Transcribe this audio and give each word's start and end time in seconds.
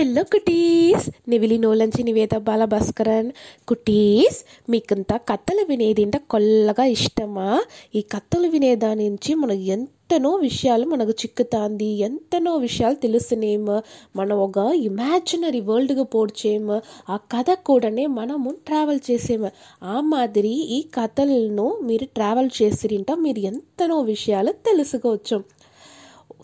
Hello 0.00 0.22
cuties 0.24 1.06
నివిలి 1.28 1.56
నోలంచి 1.58 2.02
Niveda 2.02 2.34
Bala 2.38 2.62
Bhaskaran 2.64 3.28
cuties 3.64 4.38
మీకంతా 4.70 5.16
కథలు 5.28 5.62
వినేది 5.68 6.02
అంటే 6.02 6.18
కొల్లగా 6.30 6.84
ఇష్టమా 6.84 7.48
ఈ 7.94 8.00
కథలు 8.14 8.48
వినేదాని 8.48 9.04
నుంచి 9.08 9.34
మనకు 9.34 9.64
ఎంతనో 9.68 10.32
విషయాలు 10.38 10.86
మనకు 10.86 11.14
చిక్కుతాంది 11.20 11.90
ఎంతనో 12.00 12.54
విషయాలు 12.56 12.98
తెలుసునేము 13.02 13.76
మనం 14.16 14.36
ఒక 14.38 14.58
ఇమాజినరీ 14.80 15.62
వరల్డ్గా 15.66 16.06
పోడ్చేము 16.14 16.76
ఆ 17.10 17.18
కథ 17.34 17.58
కూడానే 17.66 18.06
మనము 18.14 18.56
ట్రావెల్ 18.66 19.04
చేసేము 19.10 19.50
ఆ 19.86 20.00
మాదిరి 20.08 20.56
ఈ 20.72 20.82
కథలను 20.94 21.70
మీరు 21.82 22.06
ట్రావెల్ 22.14 22.52
చేసిరింట 22.62 23.12
మీరు 23.20 23.42
ఎంతనో 23.46 23.98
విషయాలు 24.08 24.54
తెలుసుకోవచ్చు 24.64 25.38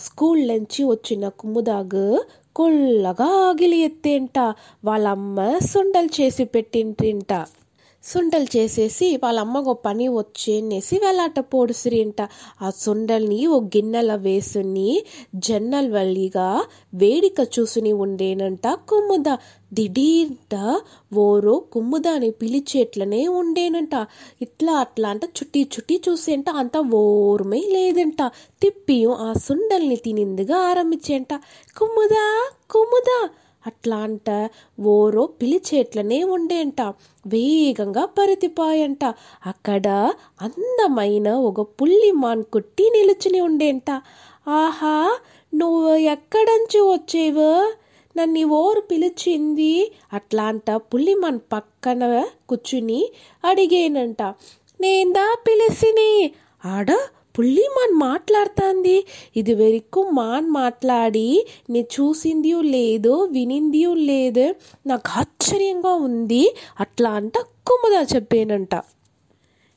స్కూల్ 0.01 0.43
నుంచి 0.49 0.83
వచ్చిన 0.87 1.29
కుమ్ముదాగు 1.39 2.09
కొల్లగా 2.57 3.29
ఆగిలి 3.41 3.79
ఎత్తేంట 3.83 4.39
వాళ్ళమ్మ 4.85 5.41
సుండలు 5.67 6.11
చేసి 6.21 6.45
పెట్టింట్రింట 6.45 7.33
సుండలు 8.07 8.57
చేసేసి 8.57 9.17
వాళ్ళ 9.25 9.41
అమ్మకు 9.41 9.71
ఒక 9.71 9.81
పని 9.85 10.09
వచ్చేసి 10.09 10.99
వెళ్ళాట 10.99 11.41
పోడుసిరింట. 11.41 12.29
ఆ 12.63 12.71
సుండల్ని 12.71 13.47
ఓ 13.47 13.61
గిన్నెల 13.61 14.15
వేసుని 14.15 15.03
జన్నల్ 15.35 15.93
వల్లిగా 15.93 16.65
వేడిక 16.95 17.41
చూసుని 17.59 17.93
ఉండేనంట 17.93 18.67
కుమ్ముద. 18.69 19.29
దిడీంట 19.75 20.55
ఓరో 21.15 21.65
కుమ్ముదాని 21.73 22.31
పిలిచేట్లనే 22.31 23.27
ఉండేనంట. 23.27 24.07
ఇట్లా 24.43 24.73
అట్లా 24.73 25.09
అంట 25.09 25.25
చుట్టి 25.25 25.71
చుట్టి 25.75 26.03
చూసేంట 26.09 26.51
అంత 26.51 26.79
ఓర్మే 26.95 27.59
లేదంట. 27.59 28.23
తిప్పియం 28.63 29.11
ఆ 29.11 29.33
సుండల్ని 29.33 29.97
తినిందిగా 29.97 30.59
ఆరంభించేంట. 30.59 31.35
కుమ్ముదా 31.77 32.51
కుమ్ముదా 32.71 33.29
అట్లాంట 33.67 34.49
ఓరో 34.81 35.27
పిలిచేట్లనే 35.27 36.25
ఉండేంట 36.25 36.81
వేగంగా 37.27 38.05
పరితిపాయంట. 38.05 39.05
అక్కడ 39.47 39.87
అందమైన 40.41 41.29
ఒక 41.33 41.61
పుల్లి 41.61 42.11
మాన్కుట్టి 42.11 42.91
నిలుచుని 42.91 43.41
ఉండేంట. 43.41 43.91
ఆహా 44.49 45.19
నువ్వు 45.55 45.95
ఎక్కడంచి 45.95 46.81
వచ్చేవు? 46.81 47.73
నన్ను 48.17 48.45
ఓరు 48.47 48.81
పిలిచింది. 48.81 49.93
అట్లాంట 50.13 50.71
పుల్లిమాన్ 50.71 51.41
పక్కన 51.53 52.25
కూర్చుని 52.49 53.01
అడిగేనంట 53.45 54.23
నేందా 54.81 55.37
పిలిసిని? 55.47 56.33
ఆడ 56.65 56.91
పుల్లిమాన్ 57.39 57.95
మాట్లాడుతుంది. 58.01 59.07
ఇది 59.37 59.55
వరకు 59.55 60.03
మాన్ 60.13 60.51
మాట్లాడి 60.51 61.47
నేను 61.71 61.87
చూసింది 61.87 62.53
లేదో 62.63 63.23
వినిందియో 63.23 63.95
లేదో. 63.95 64.55
నాకు 64.87 65.19
ఆశ్చర్యంగా 65.19 65.95
ఉంది. 65.95 66.55
అట్లా 66.81 67.11
అంట 67.11 67.39
కుమ్ముదా 67.39 68.03
చెప్పానంట. 68.03 68.75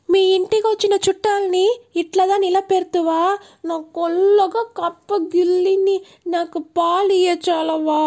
మీ 0.10 0.20
ఇంటికి 0.20 0.68
వచ్చిన 0.68 0.94
చుట్టాలని 1.10 1.80
ఇట్లదా 1.96 2.38
నిలబెడుతువా 2.38 3.38
నా 3.66 3.78
కొల్లగా 3.96 4.64
కప్ప 4.78 5.16
గిల్లిని 5.16 6.02
నాకు 6.28 6.60
పాలు 6.60 7.14
ఇయ్యచాలవా 7.14 8.00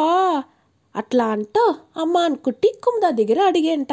అట్లా 0.97 1.25
అంట 1.25 1.59
అమ్మ 1.97 2.19
అనుకుంటే 2.19 2.69
కుమ్దా 2.83 3.11
దగ్గర 3.11 3.41
అడిగేంట. 3.41 3.93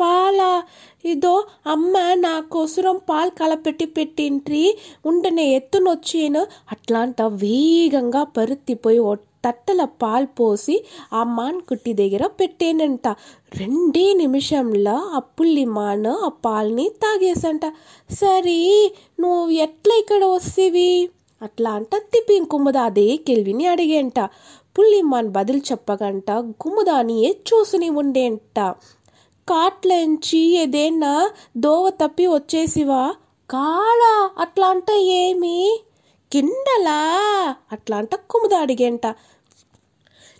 పాలా 0.00 0.62
ఇదో 1.04 1.44
అమ్మ 1.66 1.98
నా 2.14 2.40
కోసరం 2.40 2.96
పాలు 3.10 3.30
కలపెట్టి 3.30 3.86
పెట్టింట్రి 3.86 4.78
ఉంటనే 5.06 5.44
ఎత్తునొచ్చేను. 5.46 6.46
అట్లాంట 6.72 7.22
వేగంగా 7.22 8.22
పరుత్తిపోయి 8.22 8.98
ఓ 8.98 9.14
తట్టల 9.44 9.84
పాలు 9.84 10.26
పోసి 10.26 10.84
ఆ 11.12 11.24
మాన్కుట్టి 11.24 11.92
దగ్గర 11.92 12.26
పెట్టేనంట. 12.26 13.08
రెండే 13.56 14.12
నిమిషంలో 14.12 14.92
ఆ 14.92 15.18
పుల్లి 15.18 15.64
మాన్ 15.64 16.06
ఆ 16.06 16.28
పాల్ని 16.28 16.88
తాగేసంట. 16.88 17.66
సరే 18.10 18.92
నువ్వు 19.20 19.50
ఎట్లా 19.50 19.94
ఇక్కడ 19.94 20.24
వస్తేవి? 20.24 21.08
అట్లా 21.42 21.70
అంట 21.70 21.96
తిప్పి 21.96 22.44
కుమ్మద 22.44 22.76
అదే 22.76 23.16
కెల్విని 23.16 23.66
అడిగేంట. 23.66 24.20
పుల్లిమాన్ 24.78 25.28
బదులు 25.28 25.58
చెప్పగంట 25.58 26.30
గుమ్మదానియే 26.30 27.36
చూసుని 27.48 27.88
ఉండేంట. 27.88 28.74
కాట్లంచి 29.48 30.38
ఏదైనా 30.38 31.30
దోవ 31.56 31.90
తప్పి 31.90 32.26
వచ్చేసివా? 32.26 33.14
కాడా 33.50 34.30
అట్లా 34.38 34.66
అంట 34.66 34.90
ఏమి? 34.90 35.80
కిండలా 36.32 37.00
అట్లా 37.72 37.96
అంట 37.96 38.14
కుముద 38.14 38.54
అడిగేంట. 38.54 39.06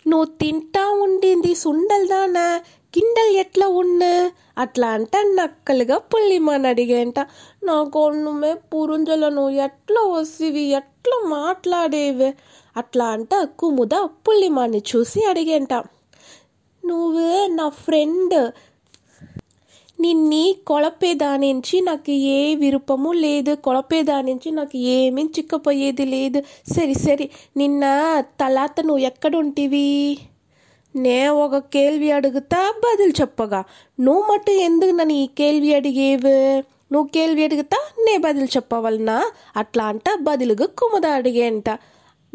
నువ్వు 0.07 0.25
తింటా 0.25 0.89
ఉండింది 0.91 1.55
సుండల్దానా 1.55 2.61
కిండల్ 2.93 3.35
ఎట్లా 3.35 3.67
ఉన్న? 3.67 4.31
అట్లా 4.57 4.87
అంట 4.87 5.17
నక్కలుగా 5.17 5.97
పుల్లిమాన్ 5.97 6.65
అడిగేంట. 6.65 7.19
నాకు 7.63 8.09
నువ్వే 8.09 8.53
పురుంజలను 8.53 9.49
ఎట్లా 9.49 10.01
వసివి 10.01 10.61
ఎట్లా 10.61 11.27
మాట్లాడేవి? 11.27 12.33
అట్లా 12.77 13.05
అంట 13.05 13.35
కుముద 13.59 13.95
పుల్లిమాని 14.27 14.83
చూసి 14.95 15.25
అడిగేంట. 15.25 15.73
నువ్వు 16.85 17.47
నా 17.47 17.69
ఫ్రెండ్ 17.69 18.51
నిన్ని 19.99 20.55
కొలపేదానించి 20.67 21.81
నాకు 21.81 22.11
ఏ 22.11 22.55
విరుపము 22.55 23.11
లేదు. 23.11 23.55
కొలపేదానించి 23.55 24.51
నాకు 24.51 24.77
ఏమీ 24.77 25.23
చిక్కపోయేది 25.23 26.05
లేదు. 26.05 26.43
సరి 26.73 26.93
సరి. 26.93 27.29
నిన్న 27.57 27.83
తలాత 28.19 28.81
నువ్వు 28.81 28.97
ఎక్కడుంటివి? 28.97 30.17
నే 30.95 31.27
ఒక 31.27 31.57
కేల్వి 31.57 32.11
అడుగుతా 32.11 32.73
బదులు 32.77 33.13
చెప్పగా. 33.21 33.63
నువ్వు 33.99 34.33
మటు 34.33 34.51
ఎందుకు 34.51 34.91
నన్ను 34.91 35.13
ఈ 35.13 35.25
కేల్వి 35.25 35.75
అడిగేవు? 35.75 36.59
నువ్వు 36.93 37.07
కేల్వి 37.07 37.43
అడుగుతా 37.43 37.77
నే 37.99 38.17
బదులు 38.17 38.45
చెప్పవలనా? 38.45 39.31
అట్లా 39.55 39.85
అంట 39.85 40.03
బదులుగా 40.21 40.65
కుముద 40.65 41.05
అడిగేంట. 41.05 41.69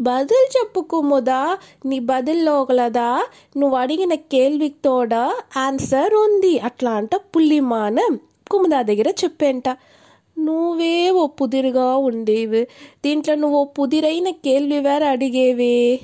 బదులు 0.01 0.59
చెప్పుకుముదా 0.59 1.59
నీ 1.87 1.99
బదుల్లో 1.99 2.63
ఒకలదా? 2.63 3.27
నువ్వు 3.57 3.77
అడిగిన 3.77 4.15
కేల్వికి 4.15 4.75
తోడ 4.85 5.15
ఆన్సర్ 5.57 6.15
ఉంది. 6.15 6.59
అట్లా 6.59 6.91
అంట 6.91 7.17
పుల్లిమాన 7.17 7.99
కుముదా 8.51 8.83
దగ్గర 8.83 9.09
చెప్పేంట. 9.25 9.69
నువ్వే 10.39 11.11
ఓ 11.11 11.27
పుదిరిగా 11.27 11.97
ఉండేవి. 11.97 12.63
దీంట్లో 13.05 13.35
నువ్వు 13.35 13.59
ఓ 13.59 13.65
పుదిరైన 13.65 14.31
కేల్వి 14.31 14.79
వేరే 14.79 15.07
అడిగేవే? 15.07 16.01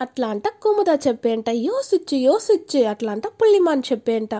అట్లా 0.00 0.28
అంట 0.28 0.48
కుముద 0.48 0.98
చెప్పేంట. 1.08 1.48
యోసిచ్చు 1.50 2.18
యోసిచ్చు 2.18 2.84
అట్లా 2.84 3.12
అంట 3.12 3.26
పుల్లిమాన్ 3.26 3.82
చెప్పేంట. 3.92 4.34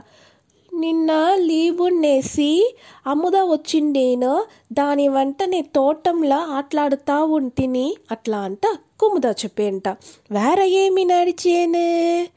నిన్న 0.74 1.34
లీవ్ 1.34 2.00
నేసి 2.00 2.76
అముద 3.06 3.36
వచ్చిండేను. 3.36 4.44
దాని 4.72 5.08
వెంటనే 5.08 5.62
తోటంలో 5.62 6.36
ఆటలాడుతా 6.36 7.24
ఉంటిని. 7.24 7.96
అట్లా 8.10 8.38
అంట 8.38 8.60
కుముద 9.00 9.26
చెప్పేంట 9.26 9.88
వేరే 10.30 10.68
ఏమి 10.68 11.04
నడిచేనే? 11.04 12.28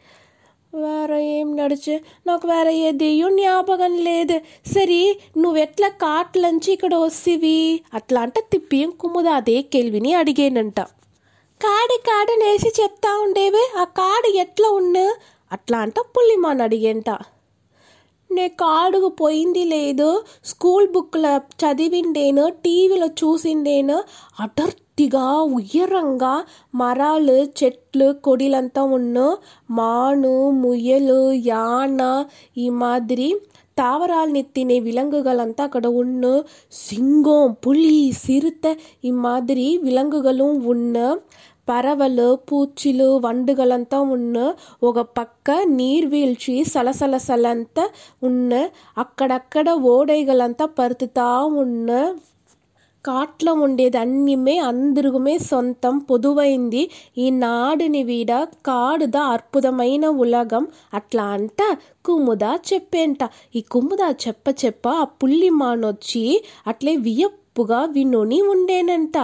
వేరే 0.75 1.25
ఏం 1.25 1.55
నడిచే? 1.55 2.01
నాకు 2.27 2.47
వేరే 2.47 2.73
ఏ 2.77 2.91
దెయ్యం 2.91 3.37
జ్ఞాపకం 3.37 3.97
లేదు. 3.97 4.41
సరే 4.75 5.19
నువ్వెట్లా 5.37 5.87
కాట్లంచి 5.87 6.73
ఇక్కడ 6.73 6.95
వస్తేవి 6.95 7.81
అట్లా 7.93 8.21
అంటే 8.21 8.41
తిప్పి 8.51 8.85
కుముద 8.99 9.27
అదే 9.27 9.61
కెల్విని 9.61 10.13
అడిగేనంట. 10.13 10.79
కాడి 11.61 11.97
కాడనేసి 11.97 12.81
చెప్తా 12.81 13.19
ఉండేవే? 13.19 13.71
ఆ 13.77 13.83
కాడు 13.83 14.27
ఎట్లా 14.37 14.69
ఉన్న? 14.69 14.97
అట్లా 15.51 15.77
అంట 15.77 15.99
పుల్లిమాన్ 15.99 16.61
అడిగేంట 16.61 17.09
నేను 18.29 18.53
కాడుకు 18.55 19.09
పోయింది 19.19 19.63
లేదు 19.65 20.09
స్కూల్ 20.43 20.87
బుక్లో 20.87 21.33
చదివిండేను 21.61 22.43
టీవీలో 22.61 23.07
చూసిండేను 23.21 23.97
అటర్తిగా 24.39 25.25
ఉయ్యరంగా 25.51 26.33
మరాలు 26.73 27.37
చెట్లు 27.59 28.07
కొడిలంతా 28.21 28.83
ఉన్ను 28.91 29.27
మాను 29.69 30.35
ముయలు 30.55 31.21
యాన 31.47 32.01
ఈ 32.57 32.67
మాదిరి 32.79 33.29
தாவரால் 33.77 34.31
தினை 34.53 34.77
అక్కడ 35.59 35.85
ఉన్ను 35.95 36.33
సింగం 36.79 37.43
పులి 37.65 37.99
సిరుత 38.19 38.65
ఈ 39.03 39.11
మాదిరి 39.17 39.67
விலங்குகளும் 39.77 40.57
ஒன்று 40.65 41.07
ఉన్న 41.69 41.77
పరవలు 41.77 42.27
పూచిలు 42.49 43.07
వండుగలంతా 43.23 43.97
ఉన్న 44.13 44.37
ఒక 44.83 44.99
పక్క 45.17 45.47
నీర్వీల్చి 45.69 46.55
సలసలసలంతా 46.63 47.83
ఉన్న 48.23 48.53
అక్కడక్కడ 48.97 49.69
ఓడైగలంతా 49.91 50.65
పరుతుతా 50.79 51.27
ఉన్న 51.63 51.89
కాట్లో 53.05 53.51
ఉండేది 53.65 53.97
అన్నిమే 53.97 54.55
అందరుగుమే 54.69 55.35
సొంతం 55.49 55.95
పొదువైంది. 56.09 56.81
ఈ 57.17 57.25
నాడుని 57.43 58.01
వీడ 58.03 58.31
కాడుద 58.65 59.17
అద్భుతమైన 59.35 60.05
ఉలగం 60.23 60.65
అట్లా 60.93 61.25
అంట 61.37 61.61
కుముద 62.05 62.45
చెప్పేంట. 62.71 63.21
ఈ 63.55 63.61
కుముద 63.73 64.01
చెప్ప 64.25 64.55
చెప్ప 64.65 64.87
ఆ 65.03 65.05
పుల్లి 65.21 65.51
మానొచ్చి 65.61 66.25
అట్లే 66.67 66.95
వియప్పుగా 67.07 67.81
వినుని 67.95 68.41
ఉండేనంట. 68.53 69.17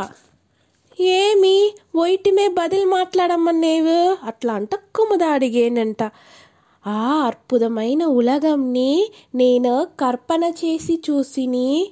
ఏమి? 1.00 1.74
ఒయిటిమే 1.96 2.48
బదిలి 2.48 2.86
మాట్లాడమ్మనేవు 2.86 4.26
అట్లా 4.26 4.54
అంట 4.54 4.76
కుముద 4.76 5.24
అడిగేనంట. 5.24 6.04
ఆ 6.88 7.14
అద్భుతమైన 7.28 8.04
ఉలగంని 8.04 9.12
నేను 9.36 9.88
కర్పణ 10.00 10.44
చేసి 10.44 11.02
చూసిని. 11.10 11.92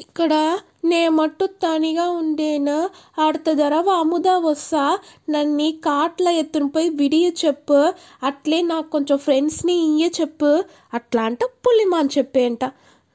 ఇక్కడ 0.00 0.58
నే 0.84 1.08
మట్టు 1.08 1.46
తనిగా 1.46 2.10
ఉండేను. 2.10 2.90
అడత 3.20 3.52
ధరవ 3.52 3.90
అముదా 3.90 4.38
వస్తా 4.38 4.98
నన్ను 5.30 5.72
కాట్ల 5.72 6.28
ఎత్తునిపోయి 6.28 6.88
విడియ 6.90 7.30
చెప్పు. 7.46 7.92
అట్లే 8.22 8.62
నాకు 8.62 8.90
కొంచెం 8.90 9.18
ఫ్రెండ్స్ని 9.18 9.74
ఇయ్య 9.74 10.10
చెప్పు. 10.20 10.64
అట్లా 10.94 11.22
అంట 11.22 11.44
పులిమాన్ 11.44 12.08
చెప్పేంట. 12.18 12.64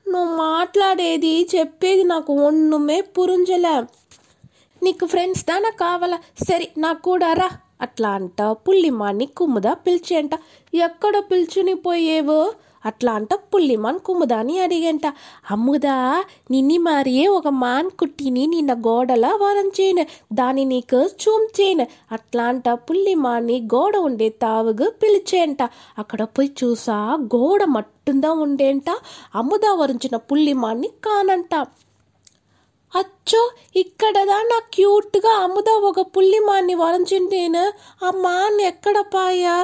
నువ్వు 0.08 0.38
మాట్లాడేది 0.38 1.48
చెప్పేది 1.56 2.04
నాకు 2.04 2.34
ఒన్నుమే 2.34 3.02
పురుంజలే. 3.02 3.84
నీకు 4.86 5.06
ఫ్రెండ్స్ 5.06 5.44
దానా 5.44 5.70
కావాలా? 5.70 6.18
సరే 6.50 6.68
నాకు 6.78 7.02
కూడా 7.02 7.34
రా. 7.34 7.50
అట్లా 7.82 8.10
అంట. 8.10 8.42
పుల్లిమాన్ని 8.42 9.26
కుమ్ముదా 9.38 9.74
పిలిచేంట 9.86 10.34
ఎక్కడ 10.74 11.16
పిలుచుని 11.32 11.74
పోయేవో? 11.74 12.42
అట్లా 12.86 13.12
అంట 13.12 13.34
పుల్లిమాన్ 13.34 14.00
కుమ్ముదాని 14.00 14.56
అడిగంట. 14.60 15.02
అమ్ముదా 15.52 15.96
నిన్ని 16.52 16.78
మారియే 16.78 17.28
ఒక 17.28 17.48
మాన్ 17.48 17.90
కుట్టిని 18.00 18.44
నిన్న 18.48 18.74
గోడల 18.74 19.26
వరంచేను 19.42 20.06
దాని 20.34 20.66
నీకు 20.66 21.00
చూంచేను 21.24 21.88
అట్లా 22.12 22.44
అంట 22.44 22.70
పుల్లిమాన్ని 22.70 23.58
గోడ 23.76 23.96
ఉండే 23.98 24.30
తావుగు 24.30 24.90
పిలిచేంట. 25.04 25.62
అక్కడ 25.98 26.22
పోయి 26.24 26.52
చూసా 26.64 26.98
గోడ 27.36 27.64
మట్టుందా 27.64 28.32
ఉండేంట. 28.46 28.90
అమ్ముదా 29.36 29.74
వరించిన 29.74 30.16
పుల్లిమాన్ని 30.30 30.88
కానంట. 30.88 31.56
అచ్చో 32.94 33.52
ఇక్కడదా 33.76 34.36
నా 34.42 34.58
క్యూట్గా 34.74 35.32
అమ్ముదా 35.36 35.72
ఒక 35.72 36.02
పుల్లి 36.02 36.40
మాన్ని 36.40 36.76
వరంచింటేను 36.76 37.64
ఆ 38.06 38.12
మాన్ 38.12 38.62
ఎక్కడ 38.62 38.98
పాయా 39.14 39.56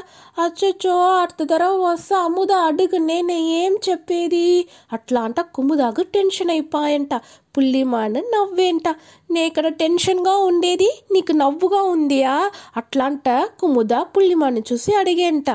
అచ్చచ్చో 0.45 0.95
అర్త 1.15 1.43
ధర 1.43 1.63
వస్తా 1.63 2.17
అమ్ముదా 2.19 2.57
అడుగు 2.57 2.97
నేను 2.97 3.31
ఏం 3.31 3.77
చెప్పేది? 3.89 4.67
అట్లా 4.93 5.21
అంట 5.21 5.39
కుమ్ముదాగు 5.41 6.03
టెన్షన్ 6.03 6.49
అయిపోయంట. 6.49 7.13
పుల్లి 7.57 7.83
మాన్ 7.83 8.13
నవ్వేంట. 8.13 8.87
నే 9.31 9.45
ఇక్కడ 9.47 9.67
టెన్షన్గా 9.67 10.37
ఉండేది 10.37 10.89
నీకు 11.11 11.31
నవ్వుగా 11.31 11.81
ఉందియా? 11.83 12.51
అట్లా 12.77 13.05
అంట 13.05 13.29
కుమ్ముదా 13.59 14.01
పుల్లి 14.03 14.35
మాన్ని 14.35 14.63
చూసి 14.73 14.93
అడిగేంట. 14.95 15.49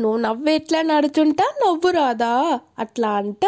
నువ్వు 0.00 0.18
నవ్వెట్లా 0.18 0.82
నడుచుంటా 0.82 1.44
నవ్వు 1.66 1.90
రాదా? 1.90 2.60
అట్లా 2.78 3.10
అంట 3.10 3.44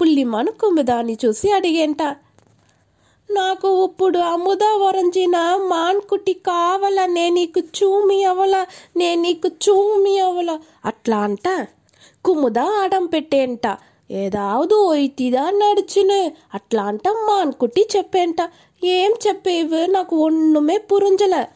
పుల్లిమాను 0.00 0.50
కుమ్ముదాన్ని 0.52 1.18
చూసి 1.24 1.52
అడిగేంట. 1.52 2.02
నాకు 3.30 3.84
ఇప్పుడు 3.84 4.18
అముద 4.18 4.64
వరంచిన 4.64 5.36
మాన్కుటి 5.68 6.32
కావాల 6.32 7.06
నే 7.06 7.30
నీకు 7.30 7.60
చూమి 7.60 8.24
అవల 8.24 8.66
నే 8.96 9.14
నీకు 9.14 9.48
చూమి 9.48 10.18
అవల. 10.18 10.58
అట్లా 10.84 11.18
అంట? 11.18 11.66
కుముద 12.24 12.58
ఆడం 12.58 13.06
పెట్టేంట? 13.06 13.76
ఏదావదు 14.10 14.74
ఒయితిదా 14.74 15.50
నడిచిను? 15.50 16.32
అట్లా 16.54 16.82
అంట 16.82 17.08
మాన్కుటి 17.08 17.88
చెప్పేంట? 17.96 18.36
ఏం 18.84 19.14
చెప్పేవు? 19.26 19.90
నాకు 19.90 20.16
ఒన్నుమే 20.16 20.78
పురుంజల. 20.78 21.46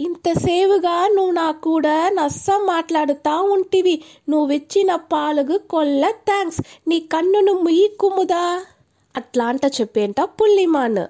ఇంతసేవుగా 0.00 1.08
నువ్వు 1.08 1.32
నా 1.32 1.50
కూడా 1.50 2.08
నస్స 2.08 2.46
మాట్లాడుతా 2.64 3.40
ఉంటివి. 3.40 4.02
నువ్విచ్చిన 4.28 4.94
పాలుగు 4.94 5.58
కొల్ల 5.58 6.10
థ్యాంక్స్ 6.10 6.60
నీ 6.88 7.00
కన్నును 7.00 7.52
ముయ్యి 7.52 7.88
కుముదా. 7.88 8.62
అట్లాంట 9.16 9.60
చెప్పేంట 9.66 10.20
పుల్లిమాన్. 10.20 11.06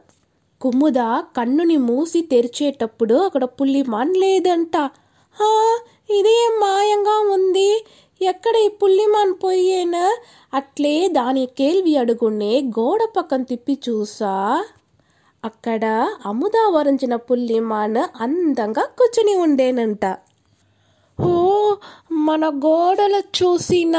కుముద 0.60 0.94
కన్నుని 1.36 1.76
మూసి 1.76 2.20
తెరిచేటప్పుడు 2.20 3.14
అక్కడ 3.14 3.44
పుల్లిమాన్ 3.44 4.16
లేదంట. 4.16 4.76
"హా, 5.32 5.80
ఇదేం 6.10 6.60
మాయంగా 6.60 7.32
ఉంది. 7.34 7.86
ఎక్కడ 8.22 8.56
ఈ 8.56 8.68
పుల్లిమాన్ 8.68 9.34
పోయేనా 9.44 10.18
అట్లే 10.54 11.08
దాని 11.08 11.46
కేల్వి 11.46 11.96
అడుగునే 11.96 12.60
గోడ 12.60 13.00
పక్కన 13.16 13.42
తిప్పి 13.42 13.78
చూసా. 13.88 14.64
అక్కడ 15.44 16.08
అముదా 16.26 16.68
వరించిన 16.68 17.16
పుల్లిమాన్ 17.16 17.96
అందంగా 17.96 18.82
కూర్చుని 18.82 19.34
ఉండేనంట. 19.34 20.04
మన 22.12 22.48
గోడలు 22.48 23.18
చూసిన 23.18 23.96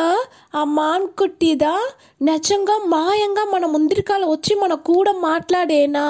ఆ 0.55 0.63
మాన్కుట్టిదా 0.63 1.75
నిజంగా 2.21 2.77
మాయంగా 2.87 3.51
మన 3.53 3.65
ముందరికాల 3.65 4.25
వచ్చి 4.25 4.55
మన 4.55 4.73
కూడా 4.73 5.11
మాట్లాడేనా? 5.11 6.05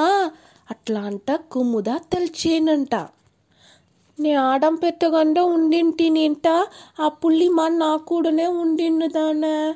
అట్లా 0.72 1.02
అంట 1.02 1.40
కుమ్ముదా 1.52 1.98
తెలిచేనంట. 1.98 2.96
నే 4.20 4.34
ఆడం 4.34 4.76
పెట్టకుండా 4.76 5.44
ఉండింటి 5.44 6.10
నింట 6.10 6.48
ఆ 7.00 7.08
పుల్లి 7.08 7.50
మా 7.50 7.68
నా 7.68 7.98
కూడానే 7.98 8.48
ఉండిన్నదానా? 8.48 9.74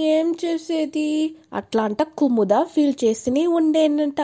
ఏం 0.00 0.34
చేసేది? 0.44 1.36
అట్లా 1.52 1.82
అంట 1.82 2.02
కుముద 2.02 2.48
ఫీల్ 2.62 3.04
చేస్తూనే 3.04 3.46
ఉండేనంట. 3.46 4.20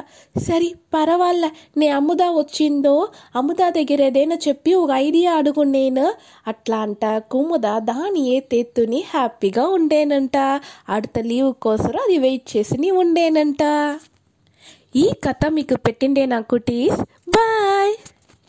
సరే 0.46 0.74
పర్వాలే 0.94 1.50
నే 1.76 1.88
అమ్ముదా 1.88 2.30
వచ్చిందో 2.30 3.08
అముద 3.36 3.56
దగ్గర 3.68 4.02
ఏదైనా 4.02 4.38
చెప్పి 4.48 4.74
ఒక 4.74 4.90
ఐడియా 4.90 5.34
అడుగు 5.34 5.62
నేను 5.62 6.14
అట్లా 6.46 6.76
అంట 6.76 7.18
కుమ్ముదా 7.18 7.78
దాని 7.78 8.28
ఏ 8.28 8.40
తెత్తుని 8.40 9.04
హ్యాపీగా 9.10 9.68
ఉండేనంట. 9.68 10.36
అడత 10.88 11.18
లీవ్ 11.18 11.54
కోసం 11.54 11.88
అది 11.88 12.18
వెయిట్ 12.18 12.56
చేసి 12.56 12.90
ఉండేనంట. 12.90 13.62
ఈ 14.96 15.10
కథ 15.24 15.46
మీకు 15.48 15.74
పెట్టిండే 15.74 16.26
నాకు 16.26 16.56
టీస్ 16.56 17.00
బాయ్ 17.28 17.94